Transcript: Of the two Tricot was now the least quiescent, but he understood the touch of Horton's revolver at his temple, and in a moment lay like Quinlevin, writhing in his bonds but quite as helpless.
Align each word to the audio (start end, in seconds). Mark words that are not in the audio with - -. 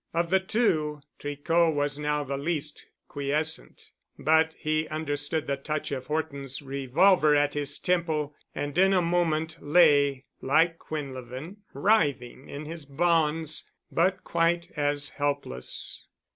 Of 0.15 0.31
the 0.31 0.39
two 0.39 1.01
Tricot 1.19 1.75
was 1.75 1.99
now 1.99 2.23
the 2.23 2.35
least 2.35 2.87
quiescent, 3.07 3.91
but 4.17 4.55
he 4.57 4.87
understood 4.87 5.45
the 5.45 5.57
touch 5.57 5.91
of 5.91 6.07
Horton's 6.07 6.59
revolver 6.59 7.35
at 7.35 7.53
his 7.53 7.77
temple, 7.77 8.33
and 8.55 8.75
in 8.79 8.93
a 8.93 9.01
moment 9.03 9.57
lay 9.61 10.25
like 10.41 10.79
Quinlevin, 10.79 11.57
writhing 11.75 12.49
in 12.49 12.65
his 12.65 12.87
bonds 12.87 13.69
but 13.91 14.23
quite 14.23 14.71
as 14.75 15.09
helpless. 15.09 16.07